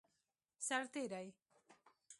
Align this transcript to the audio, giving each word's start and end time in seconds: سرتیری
سرتیری 0.67 1.33